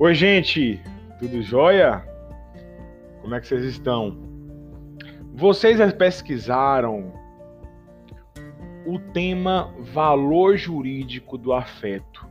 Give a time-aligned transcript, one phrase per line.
[0.00, 0.80] Oi, gente,
[1.18, 2.04] tudo jóia?
[3.20, 4.16] Como é que vocês estão?
[5.34, 7.12] Vocês pesquisaram
[8.86, 12.24] o tema valor jurídico do afeto.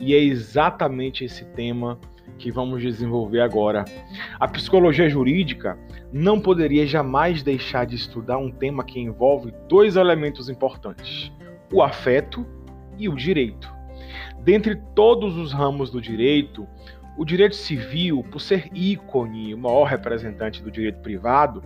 [0.00, 2.00] E é exatamente esse tema
[2.38, 3.84] que vamos desenvolver agora.
[4.40, 5.78] A psicologia jurídica
[6.10, 11.30] não poderia jamais deixar de estudar um tema que envolve dois elementos importantes:
[11.70, 12.46] o afeto
[12.96, 13.70] e o direito.
[14.42, 16.66] Dentre todos os ramos do direito,
[17.16, 21.62] o direito civil, por ser ícone, o maior representante do direito privado,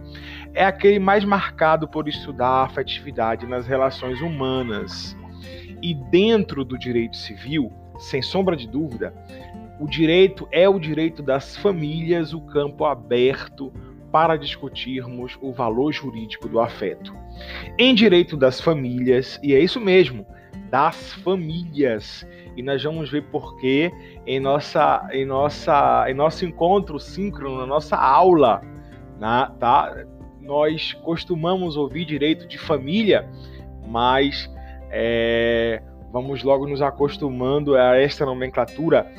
[0.53, 5.17] é aquele mais marcado por estudar a afetividade nas relações humanas.
[5.81, 9.15] E dentro do direito civil, sem sombra de dúvida,
[9.79, 13.73] o direito é o direito das famílias, o campo aberto
[14.11, 17.15] para discutirmos o valor jurídico do afeto.
[17.79, 20.27] Em direito das famílias, e é isso mesmo,
[20.77, 22.27] das famílias.
[22.55, 23.91] E nós vamos ver por que
[24.27, 28.61] em nossa em nossa em nosso encontro síncrono, na nossa aula,
[29.19, 30.05] na, tá?
[30.39, 33.27] Nós costumamos ouvir direito de família,
[33.89, 34.53] mas
[34.91, 39.11] é, vamos logo nos acostumando a esta nomenclatura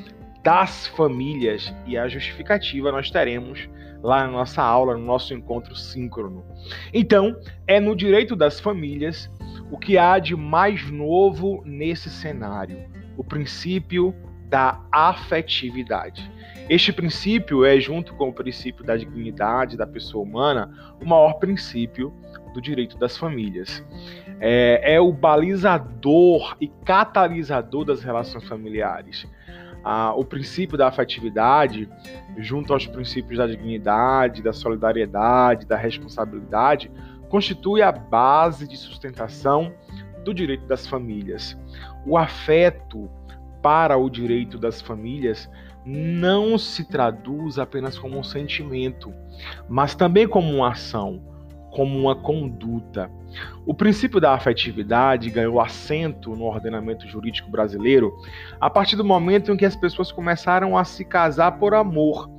[0.43, 3.67] das famílias e a justificativa nós teremos
[4.03, 6.45] lá na nossa aula, no nosso encontro síncrono.
[6.93, 9.27] Então, é no direito das famílias
[9.71, 12.85] o que há de mais novo nesse cenário?
[13.17, 14.15] O princípio
[14.49, 16.31] da afetividade.
[16.69, 22.13] Este princípio é, junto com o princípio da dignidade da pessoa humana, o maior princípio
[22.53, 23.83] do direito das famílias.
[24.39, 29.27] É, é o balizador e catalisador das relações familiares.
[29.83, 31.89] Ah, o princípio da afetividade,
[32.37, 36.91] junto aos princípios da dignidade, da solidariedade, da responsabilidade,
[37.29, 39.73] constitui a base de sustentação
[40.23, 41.57] do direito das famílias.
[42.05, 43.09] O afeto
[43.61, 45.49] para o direito das famílias
[45.85, 49.13] não se traduz apenas como um sentimento,
[49.69, 51.21] mas também como uma ação,
[51.71, 53.09] como uma conduta.
[53.65, 58.13] O princípio da afetividade ganhou assento no ordenamento jurídico brasileiro
[58.59, 62.29] a partir do momento em que as pessoas começaram a se casar por amor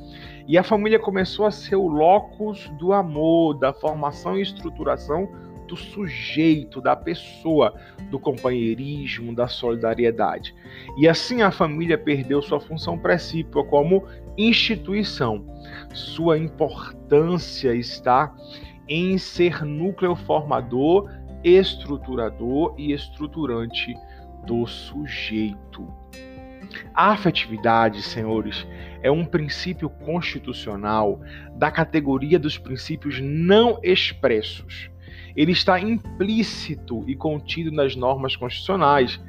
[0.49, 5.29] e a família começou a ser o locus do amor, da formação e estruturação
[5.69, 7.75] do sujeito, da pessoa,
[8.11, 10.55] do companheirismo, da solidariedade.
[10.97, 14.07] E assim a família perdeu sua função precípua como
[14.39, 15.45] instituição.
[15.93, 18.35] Sua importância está
[18.89, 21.11] em ser núcleo formador,
[21.45, 23.95] estruturador e estruturante
[24.47, 25.87] do sujeito.
[26.95, 28.67] A afetividade, senhores,
[29.03, 31.21] é um princípio constitucional
[31.57, 34.91] da categoria dos princípios não expressos.
[35.37, 39.21] Ele está implícito e contido nas normas constitucionais,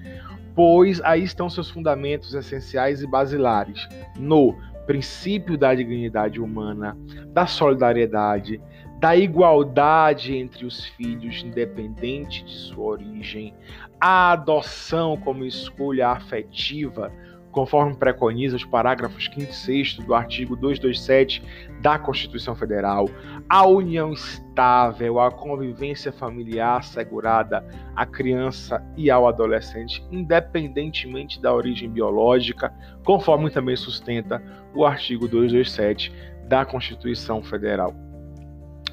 [0.55, 4.56] pois aí estão seus fundamentos essenciais e basilares no
[4.88, 8.59] princípio da dignidade humana, da solidariedade,
[9.00, 13.53] da igualdade entre os filhos, independente de sua origem,
[14.01, 17.11] a adoção como escolha afetiva
[17.52, 21.44] conforme preconiza os parágrafos 5 e 6 do artigo 227
[21.82, 23.10] da Constituição Federal,
[23.48, 27.66] a união estável, a convivência familiar assegurada
[27.96, 32.74] à criança e ao adolescente, independentemente da origem biológica,
[33.04, 34.42] conforme também sustenta
[34.76, 36.14] o artigo 227
[36.48, 37.94] da Constituição Federal.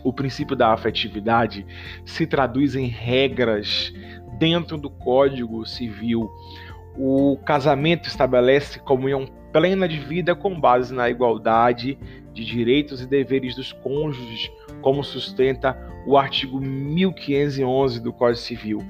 [0.05, 1.67] O princípio da afetividade
[2.05, 3.93] se traduz em regras
[4.39, 6.31] dentro do Código Civil
[6.99, 11.99] o casamento estabelece comunhão plena de vida com base na igualdade
[12.33, 14.51] de direitos e deveres dos cônjuges,
[14.83, 15.77] como sustenta
[16.07, 18.85] o artigo 1511 do Código Civil.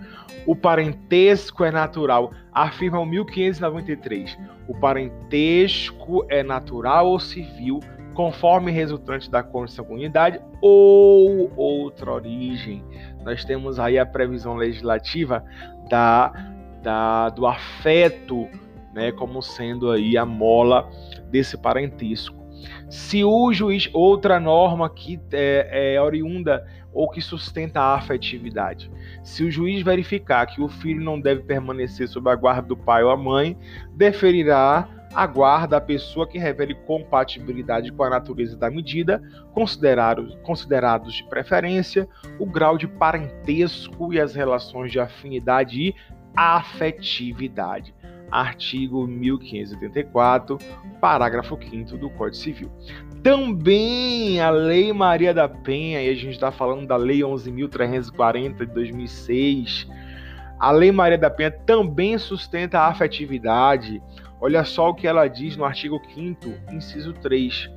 [0.44, 4.38] O parentesco é natural, afirma o 1593.
[4.68, 7.80] O parentesco é natural ou civil,
[8.14, 12.84] conforme resultante da consanguinidade ou outra origem.
[13.24, 15.44] Nós temos aí a previsão legislativa
[15.88, 16.55] da
[16.86, 18.48] da, do afeto,
[18.94, 20.88] né, como sendo aí a mola
[21.32, 22.46] desse parentesco.
[22.88, 28.88] Se o juiz, outra norma que é, é oriunda ou que sustenta a afetividade,
[29.24, 33.02] se o juiz verificar que o filho não deve permanecer sob a guarda do pai
[33.02, 33.58] ou a mãe,
[33.92, 39.20] deferirá a guarda à pessoa que revele compatibilidade com a natureza da medida,
[39.52, 45.94] considerados, considerados de preferência o grau de parentesco e as relações de afinidade e
[46.36, 47.94] afetividade.
[48.30, 50.58] Artigo 1584,
[51.00, 52.70] parágrafo 5 do Código Civil.
[53.22, 58.66] Também a Lei Maria da Penha, e a gente está falando da Lei 11.340 de
[58.66, 59.88] 2006,
[60.58, 64.02] A Lei Maria da Penha também sustenta a afetividade.
[64.40, 67.70] Olha só o que ela diz no artigo 5, inciso 3.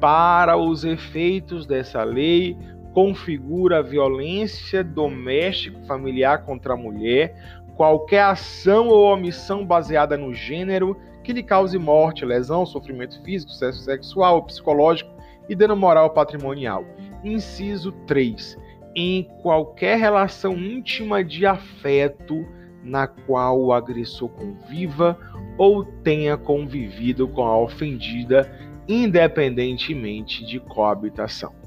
[0.00, 2.56] Para os efeitos dessa lei,
[2.92, 7.34] configura violência doméstica familiar contra a mulher,
[7.76, 14.42] qualquer ação ou omissão baseada no gênero que lhe cause morte, lesão, sofrimento físico, sexual,
[14.44, 15.10] psicológico
[15.48, 16.84] e dano moral patrimonial.
[17.22, 18.58] Inciso 3.
[18.94, 22.46] Em qualquer relação íntima de afeto
[22.82, 25.18] na qual o agressor conviva
[25.56, 28.52] ou tenha convivido com a ofendida,
[28.86, 31.63] independentemente de coabitação.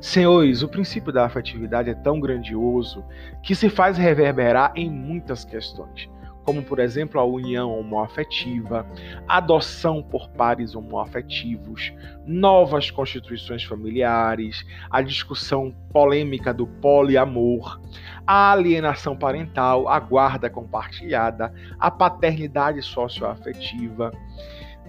[0.00, 3.04] Senhores, o princípio da afetividade é tão grandioso
[3.42, 6.08] que se faz reverberar em muitas questões,
[6.44, 8.86] como por exemplo a união homoafetiva,
[9.26, 11.92] adoção por pares homoafetivos,
[12.24, 17.80] novas constituições familiares, a discussão polêmica do poliamor,
[18.24, 24.12] a alienação parental, a guarda compartilhada, a paternidade socioafetiva.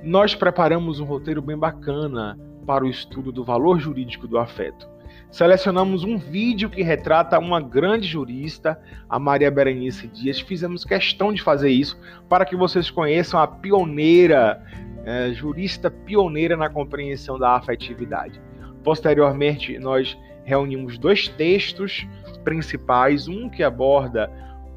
[0.04, 4.88] Nós preparamos um roteiro bem bacana para o estudo do valor jurídico do afeto.
[5.32, 8.80] Selecionamos um vídeo que retrata uma grande jurista,
[9.10, 10.40] a Maria Berenice Dias.
[10.40, 12.00] Fizemos questão de fazer isso
[12.30, 14.64] para que vocês conheçam a pioneira,
[15.04, 18.42] é, jurista pioneira na compreensão da afetividade.
[18.84, 22.08] Posteriormente, nós reunimos dois textos
[22.44, 24.32] principais, um que aborda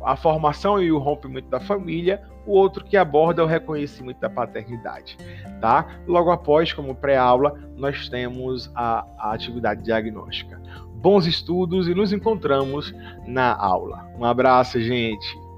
[0.05, 5.17] a formação e o rompimento da família, o outro que aborda o reconhecimento da paternidade,
[5.61, 5.87] tá?
[6.07, 10.61] Logo após, como pré-aula, nós temos a, a atividade diagnóstica.
[10.95, 12.95] Bons estudos e nos encontramos
[13.27, 14.07] na aula.
[14.19, 15.50] Um abraço, gente!